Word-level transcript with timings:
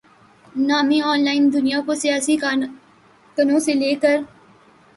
نامی 0.67 0.99
on 1.09 1.19
line 1.25 1.43
دنیا 1.53 1.79
کو 1.85 1.93
سیاسی 2.03 2.35
کارکنوں 2.43 3.59
سے 3.65 3.73
لے 3.73 3.93
کر 4.01 4.17